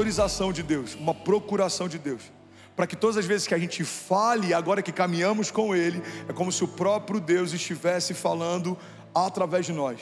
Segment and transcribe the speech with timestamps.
[0.00, 2.22] autorização de Deus, uma procuração de Deus.
[2.74, 6.32] Para que todas as vezes que a gente fale, agora que caminhamos com Ele, é
[6.32, 8.78] como se o próprio Deus estivesse falando
[9.14, 10.00] através de nós.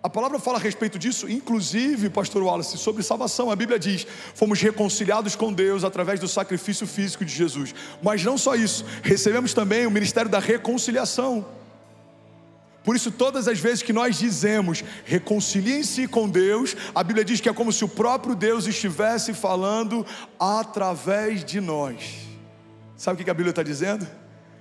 [0.00, 3.50] A palavra fala a respeito disso, inclusive, pastor Wallace, sobre salvação.
[3.50, 7.74] A Bíblia diz: fomos reconciliados com Deus através do sacrifício físico de Jesus.
[8.00, 11.44] Mas não só isso, recebemos também o ministério da reconciliação.
[12.86, 17.48] Por isso, todas as vezes que nós dizemos reconciliem-se com Deus, a Bíblia diz que
[17.48, 20.06] é como se o próprio Deus estivesse falando
[20.38, 22.28] através de nós.
[22.96, 24.06] Sabe o que a Bíblia está dizendo?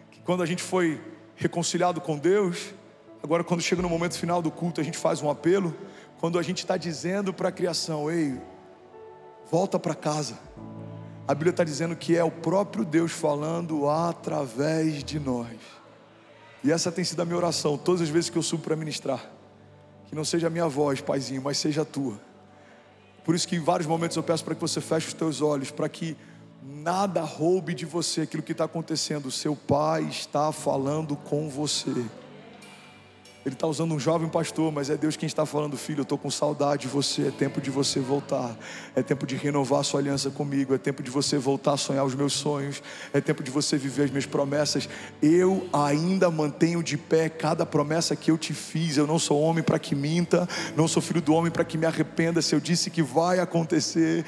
[0.10, 1.00] Que quando a gente foi
[1.36, 2.74] reconciliado com Deus,
[3.22, 5.78] agora quando chega no momento final do culto, a gente faz um apelo,
[6.20, 8.42] quando a gente está dizendo para a criação: ei,
[9.52, 10.40] volta para casa.
[11.28, 15.85] A Bíblia está dizendo que é o próprio Deus falando através de nós.
[16.66, 19.24] E essa tem sido a minha oração todas as vezes que eu subo para ministrar.
[20.08, 22.20] Que não seja a minha voz, Paizinho, mas seja a tua.
[23.24, 25.70] Por isso que em vários momentos eu peço para que você feche os teus olhos,
[25.70, 26.18] para que
[26.64, 29.28] nada roube de você aquilo que está acontecendo.
[29.28, 32.04] O seu Pai está falando com você.
[33.46, 36.00] Ele está usando um jovem pastor, mas é Deus quem está falando, filho.
[36.00, 37.28] Eu estou com saudade de você.
[37.28, 38.58] É tempo de você voltar.
[38.96, 40.74] É tempo de renovar a sua aliança comigo.
[40.74, 42.82] É tempo de você voltar a sonhar os meus sonhos.
[43.14, 44.90] É tempo de você viver as minhas promessas.
[45.22, 48.98] Eu ainda mantenho de pé cada promessa que eu te fiz.
[48.98, 50.50] Eu não sou homem para que minta.
[50.76, 52.42] Não sou filho do homem para que me arrependa.
[52.42, 54.26] Se eu disse que vai acontecer,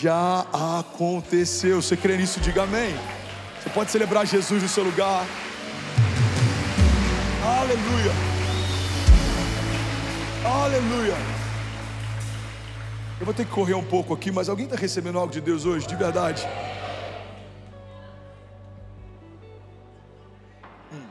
[0.00, 0.46] já
[0.78, 1.82] aconteceu.
[1.82, 2.40] Você crê nisso?
[2.40, 2.94] Diga amém.
[3.62, 5.26] Você pode celebrar Jesus no seu lugar.
[7.44, 8.33] Aleluia.
[10.44, 11.14] Aleluia.
[13.18, 15.64] Eu vou ter que correr um pouco aqui, mas alguém está recebendo algo de Deus
[15.64, 16.46] hoje, de verdade?
[20.92, 21.06] Hum.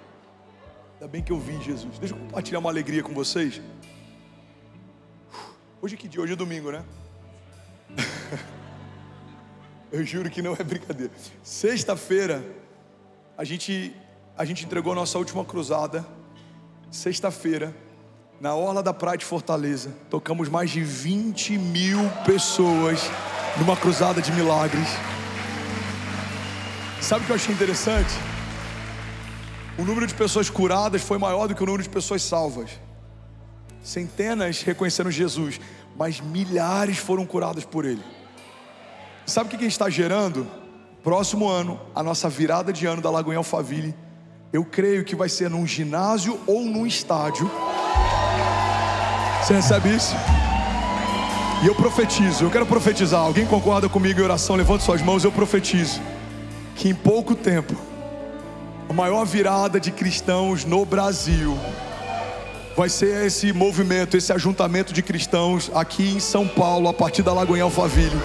[0.93, 1.97] Ainda bem que eu vim, Jesus.
[1.97, 3.59] Deixa eu compartilhar uma alegria com vocês.
[5.81, 6.21] Hoje é que dia?
[6.21, 6.85] Hoje é domingo, né?
[9.91, 11.11] eu juro que não é brincadeira.
[11.41, 12.45] Sexta-feira,
[13.35, 13.95] a gente,
[14.37, 16.05] a gente entregou a nossa última cruzada.
[16.91, 17.73] Sexta-feira
[18.39, 22.99] na Orla da Praia de Fortaleza, tocamos mais de 20 mil pessoas
[23.57, 24.87] numa cruzada de milagres.
[27.01, 28.13] Sabe o que eu achei interessante?
[29.77, 32.69] O número de pessoas curadas foi maior do que o número de pessoas salvas.
[33.81, 35.59] Centenas reconheceram Jesus,
[35.95, 38.03] mas milhares foram curadas por Ele.
[39.25, 40.47] Sabe o que a gente está gerando?
[41.03, 43.95] Próximo ano, a nossa virada de ano da Lagoinha Alphaville,
[44.51, 47.49] eu creio que vai ser num ginásio ou num estádio
[49.43, 50.15] você recebe isso?
[51.61, 53.19] E eu profetizo, eu quero profetizar.
[53.19, 54.55] Alguém concorda comigo em oração?
[54.55, 55.99] Levante suas mãos, eu profetizo.
[56.77, 57.75] Que em pouco tempo,
[58.89, 61.57] a maior virada de cristãos no Brasil
[62.75, 67.33] vai ser esse movimento, esse ajuntamento de cristãos aqui em São Paulo, a partir da
[67.33, 68.15] Lagoinha Alphaville.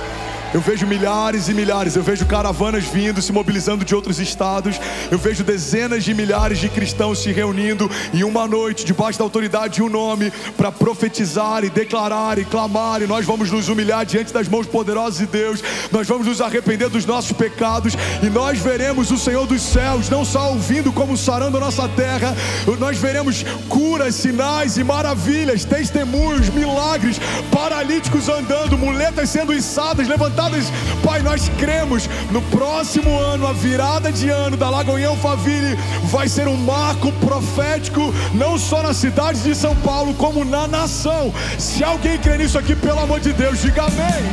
[0.55, 5.19] Eu vejo milhares e milhares, eu vejo caravanas vindo, se mobilizando de outros estados, eu
[5.19, 9.83] vejo dezenas de milhares de cristãos se reunindo em uma noite, debaixo da autoridade de
[9.83, 14.49] um nome, para profetizar e declarar e clamar, e nós vamos nos humilhar diante das
[14.49, 17.93] mãos poderosas de Deus, nós vamos nos arrepender dos nossos pecados,
[18.23, 22.35] e nós veremos o Senhor dos céus, não só ouvindo como sarando a nossa terra,
[22.79, 27.21] nós veremos curas, sinais e maravilhas, testemunhos, milagres,
[27.53, 30.09] paralíticos andando, muletas sendo içadas,
[30.39, 30.71] levantadas
[31.03, 36.47] Pai, nós cremos no próximo ano, a virada de ano da Lagoinha Alphaville vai ser
[36.47, 41.33] um marco profético, não só na cidade de São Paulo, como na nação.
[41.59, 44.25] Se alguém crê nisso aqui, pelo amor de Deus, diga amém.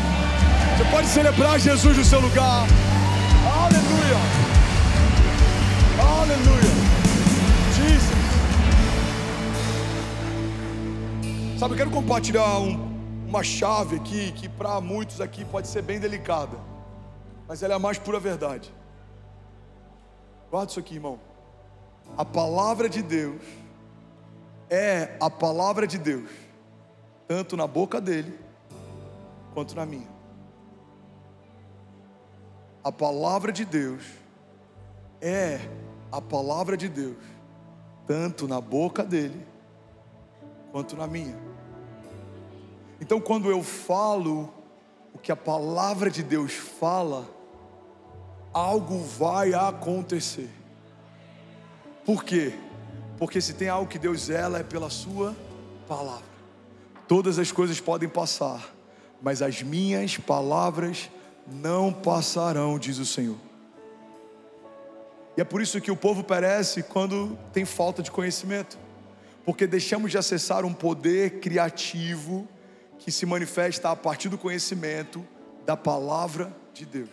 [0.77, 2.65] Você pode celebrar Jesus no seu lugar.
[3.63, 4.19] Aleluia.
[5.99, 6.73] Aleluia.
[7.77, 8.15] Jesus.
[11.57, 12.84] Sabe, eu quero compartilhar um
[13.35, 16.57] uma chave aqui que para muitos aqui pode ser bem delicada,
[17.45, 18.73] mas ela é a mais pura verdade.
[20.49, 21.19] Guarda isso aqui, irmão.
[22.17, 23.41] A palavra de Deus
[24.69, 26.29] é a palavra de Deus,
[27.27, 28.39] tanto na boca dele
[29.53, 30.07] quanto na minha.
[32.81, 34.01] A palavra de Deus
[35.19, 35.59] é
[36.09, 37.17] a palavra de Deus,
[38.07, 39.45] tanto na boca dele
[40.71, 41.54] quanto na minha.
[42.99, 44.53] Então, quando eu falo
[45.13, 47.27] o que a palavra de Deus fala,
[48.53, 50.49] algo vai acontecer.
[52.05, 52.53] Por quê?
[53.17, 55.35] Porque se tem algo que Deus zela é pela Sua
[55.87, 56.25] palavra.
[57.07, 58.73] Todas as coisas podem passar,
[59.21, 61.09] mas as minhas palavras
[61.47, 63.37] não passarão, diz o Senhor.
[65.37, 68.77] E é por isso que o povo perece quando tem falta de conhecimento,
[69.43, 72.47] porque deixamos de acessar um poder criativo
[72.99, 75.25] que se manifesta a partir do conhecimento
[75.65, 77.09] da palavra de Deus.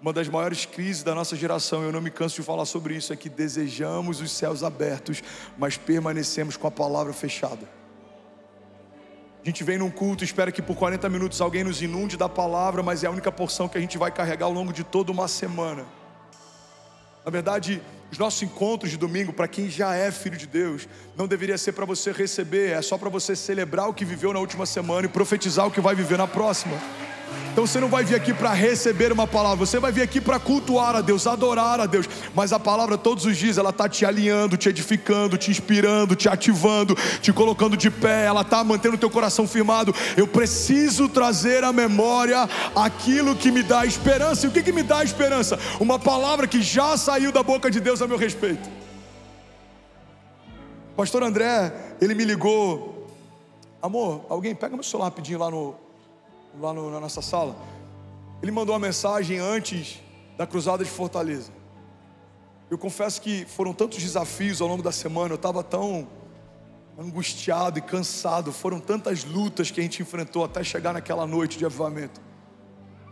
[0.00, 3.12] Uma das maiores crises da nossa geração, eu não me canso de falar sobre isso,
[3.12, 5.22] é que desejamos os céus abertos,
[5.56, 7.68] mas permanecemos com a palavra fechada.
[9.42, 12.82] A gente vem num culto, espera que por 40 minutos alguém nos inunde da palavra,
[12.82, 15.28] mas é a única porção que a gente vai carregar ao longo de toda uma
[15.28, 15.84] semana.
[17.24, 17.82] Na verdade,
[18.12, 20.86] os nossos encontros de domingo, para quem já é filho de Deus,
[21.16, 24.38] não deveria ser para você receber, é só para você celebrar o que viveu na
[24.38, 26.76] última semana e profetizar o que vai viver na próxima.
[27.52, 30.38] Então você não vai vir aqui para receber uma palavra, você vai vir aqui para
[30.38, 32.08] cultuar a Deus, adorar a Deus.
[32.34, 36.28] Mas a palavra todos os dias ela está te alinhando, te edificando, te inspirando, te
[36.28, 39.94] ativando, te colocando de pé, ela está mantendo o teu coração firmado.
[40.16, 44.46] Eu preciso trazer à memória aquilo que me dá esperança.
[44.46, 45.58] E o que, que me dá esperança?
[45.78, 48.68] Uma palavra que já saiu da boca de Deus a meu respeito.
[50.96, 53.08] Pastor André, ele me ligou.
[53.80, 55.74] Amor, alguém pega meu celular rapidinho lá no,
[56.60, 57.56] lá no, na nossa sala,
[58.42, 60.00] ele mandou uma mensagem antes
[60.36, 61.50] da cruzada de Fortaleza.
[62.70, 66.08] Eu confesso que foram tantos desafios ao longo da semana, eu estava tão
[66.98, 71.64] angustiado e cansado, foram tantas lutas que a gente enfrentou até chegar naquela noite de
[71.64, 72.20] avivamento.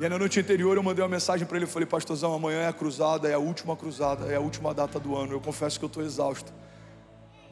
[0.01, 2.61] E aí, na noite anterior eu mandei uma mensagem para ele, eu falei, pastorzão, amanhã
[2.61, 5.35] é a cruzada, é a última cruzada, é a última data do ano.
[5.35, 6.51] Eu confesso que eu estou exausto.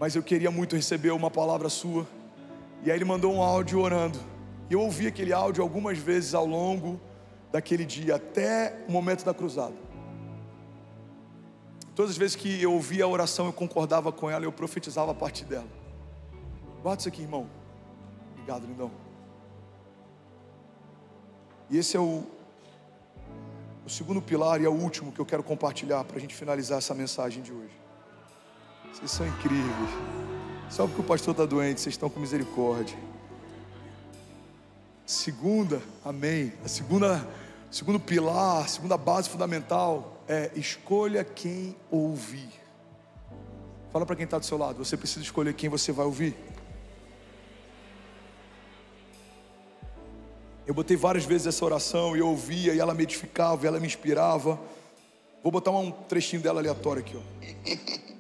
[0.01, 2.07] Mas eu queria muito receber uma palavra sua.
[2.83, 4.19] E aí ele mandou um áudio orando.
[4.71, 7.01] E eu ouvi aquele áudio algumas vezes ao longo
[7.51, 9.75] daquele dia, até o momento da cruzada.
[11.95, 15.15] Todas as vezes que eu ouvia a oração, eu concordava com ela, eu profetizava a
[15.15, 15.67] partir dela.
[16.83, 17.49] Guarda isso aqui, irmão.
[18.33, 18.91] Obrigado, lindão.
[21.71, 22.25] E esse é o,
[23.85, 26.79] o segundo pilar e é o último que eu quero compartilhar para a gente finalizar
[26.79, 27.77] essa mensagem de hoje.
[28.93, 29.91] Vocês são incríveis.
[30.71, 32.97] Só porque o pastor está doente, vocês estão com misericórdia.
[35.09, 36.53] Segunda, amém.
[36.63, 37.27] A segunda,
[37.71, 42.51] segundo pilar, segunda base fundamental é escolha quem ouvir.
[43.91, 44.85] Fala para quem está do seu lado.
[44.85, 46.37] Você precisa escolher quem você vai ouvir.
[50.67, 53.81] Eu botei várias vezes essa oração e eu ouvia e ela me edificava, e ela
[53.81, 54.61] me inspirava.
[55.43, 57.23] Vou botar um trechinho dela aleatório aqui, ó.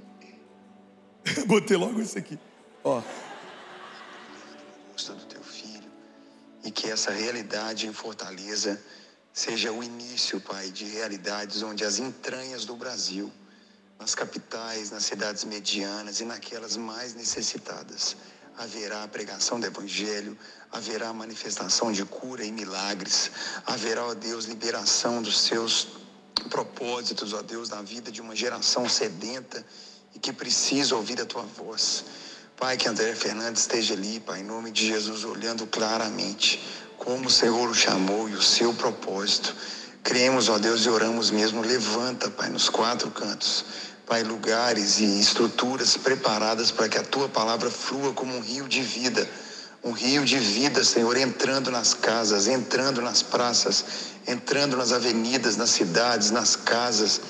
[1.44, 2.38] Botei logo isso aqui,
[2.82, 3.02] ó.
[6.64, 8.80] E que essa realidade em Fortaleza
[9.32, 13.32] seja o início, Pai, de realidades onde as entranhas do Brasil,
[13.98, 18.16] nas capitais, nas cidades medianas e naquelas mais necessitadas,
[18.56, 20.36] haverá a pregação do Evangelho,
[20.72, 23.30] haverá a manifestação de cura e milagres,
[23.64, 25.88] haverá, ó Deus, liberação dos seus
[26.50, 29.64] propósitos, ó Deus, na vida de uma geração sedenta
[30.14, 32.04] e que precisa ouvir a tua voz.
[32.58, 36.60] Pai, que André Fernandes esteja ali, Pai, em nome de Jesus, olhando claramente
[36.96, 39.54] como o Senhor o chamou e o seu propósito.
[40.02, 41.62] Cremos, ó Deus, e oramos mesmo.
[41.62, 43.64] Levanta, Pai, nos quatro cantos.
[44.08, 48.82] Pai, lugares e estruturas preparadas para que a tua palavra flua como um rio de
[48.82, 49.30] vida.
[49.84, 53.84] Um rio de vida, Senhor, entrando nas casas, entrando nas praças,
[54.26, 57.20] entrando nas avenidas, nas cidades, nas casas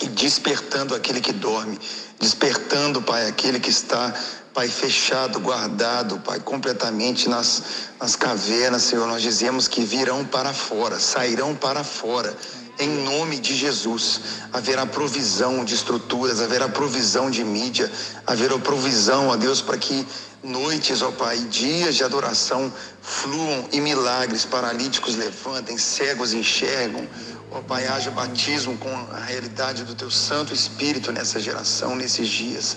[0.00, 1.78] e despertando aquele que dorme,
[2.20, 4.14] despertando, Pai, aquele que está
[4.54, 7.62] Pai, fechado, guardado, Pai, completamente nas,
[7.98, 9.06] nas cavernas, Senhor.
[9.06, 12.36] Nós dizemos que virão para fora, sairão para fora.
[12.78, 14.20] Em nome de Jesus,
[14.52, 17.90] haverá provisão de estruturas, haverá provisão de mídia,
[18.26, 20.06] haverá provisão, ó Deus, para que
[20.42, 27.08] noites, ó Pai, dias de adoração fluam e milagres, paralíticos levantem, cegos enxergam,
[27.50, 32.76] ó Pai, haja batismo com a realidade do Teu Santo Espírito nessa geração, nesses dias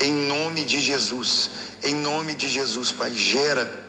[0.00, 1.50] em nome de Jesus.
[1.82, 3.84] Em nome de Jesus, Pai, gera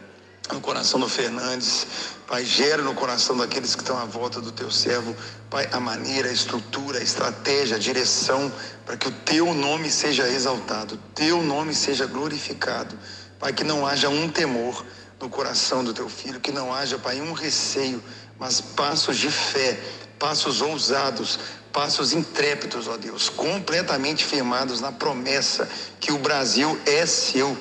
[0.52, 1.88] no coração do Fernandes,
[2.28, 5.16] Pai, gera no coração daqueles que estão à volta do teu servo,
[5.50, 8.52] Pai, a maneira, a estrutura, a estratégia, a direção,
[8.86, 12.98] para que o teu nome seja exaltado, o teu nome seja glorificado.
[13.40, 14.86] Pai, que não haja um temor
[15.20, 18.04] no coração do teu filho, que não haja, Pai, um receio,
[18.40, 19.80] mas passos de fé,
[20.20, 21.40] passos ousados,
[21.72, 25.68] passos intrépidos, ó Deus, completamente firmados na promessa
[26.00, 27.58] que o Brasil é seu.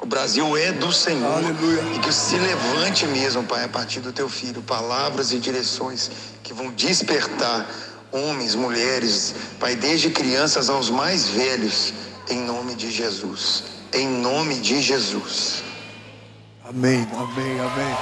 [0.00, 1.32] O Brasil é do Senhor.
[1.32, 1.82] Aleluia.
[1.94, 6.10] E que se levante mesmo, Pai, a partir do teu filho, palavras e direções
[6.42, 7.66] que vão despertar
[8.12, 11.92] homens, mulheres, Pai, desde crianças aos mais velhos,
[12.28, 13.64] em nome de Jesus.
[13.92, 15.62] Em nome de Jesus.
[16.64, 17.96] Amém, amém, amém.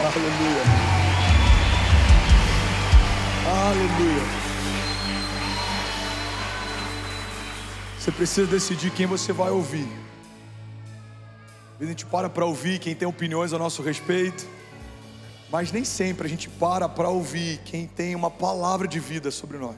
[0.00, 1.03] Aleluia.
[3.46, 4.22] Aleluia.
[7.98, 9.86] Você precisa decidir quem você vai ouvir.
[11.78, 14.46] A gente para para ouvir quem tem opiniões a nosso respeito,
[15.50, 19.58] Mas nem sempre a gente para para ouvir quem tem uma palavra de vida sobre
[19.58, 19.76] nós.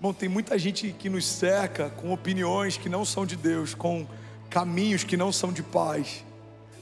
[0.00, 4.06] Bom, tem muita gente que nos cerca com opiniões que não são de Deus, com
[4.50, 6.24] caminhos que não são de paz,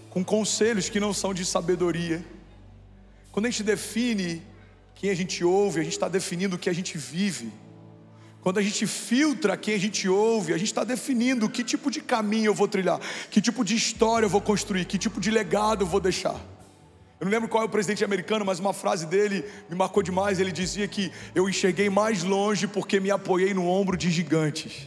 [0.08, 2.24] com conselhos que não são de sabedoria.
[3.30, 4.42] Quando a gente define
[5.00, 7.50] quem a gente ouve, a gente está definindo o que a gente vive.
[8.42, 12.02] Quando a gente filtra quem a gente ouve, a gente está definindo que tipo de
[12.02, 15.84] caminho eu vou trilhar, que tipo de história eu vou construir, que tipo de legado
[15.84, 16.38] eu vou deixar.
[17.18, 20.38] Eu não lembro qual é o presidente americano, mas uma frase dele me marcou demais.
[20.38, 24.86] Ele dizia que eu enxerguei mais longe porque me apoiei no ombro de gigantes.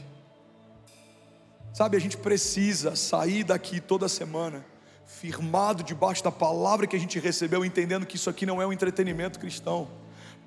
[1.74, 4.64] Sabe, a gente precisa sair daqui toda semana,
[5.08, 8.72] firmado debaixo da palavra que a gente recebeu, entendendo que isso aqui não é um
[8.72, 10.03] entretenimento cristão.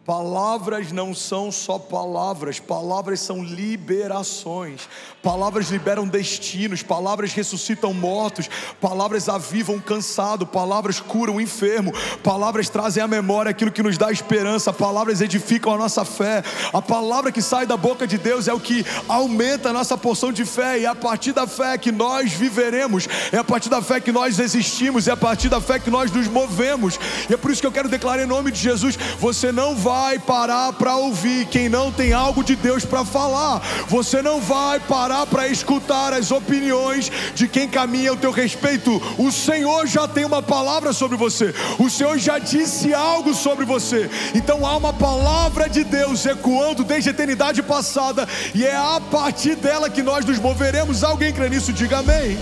[0.07, 4.89] Palavras não são só palavras, palavras são liberações.
[5.21, 8.49] Palavras liberam destinos, palavras ressuscitam mortos,
[8.81, 14.73] palavras avivam cansado, palavras curam enfermo, palavras trazem à memória aquilo que nos dá esperança,
[14.73, 16.45] palavras edificam a nossa fé.
[16.73, 20.33] A palavra que sai da boca de Deus é o que aumenta a nossa porção
[20.33, 23.83] de fé, e é a partir da fé que nós viveremos, é a partir da
[23.83, 26.97] fé que nós existimos, é a partir da fé que nós nos movemos.
[27.29, 29.96] E é por isso que eu quero declarar em nome de Jesus: você não vai
[29.97, 33.63] vai parar para ouvir quem não tem algo de Deus para falar.
[33.89, 39.01] Você não vai parar para escutar as opiniões de quem caminha ao teu respeito.
[39.17, 41.55] O Senhor já tem uma palavra sobre você.
[41.79, 44.11] O Senhor já disse algo sobre você.
[44.35, 49.57] Então há uma palavra de Deus ecoando desde a eternidade passada e é a partir
[49.57, 51.03] dela que nós nos moveremos.
[51.03, 51.73] Alguém crê nisso?
[51.73, 52.37] Diga amém.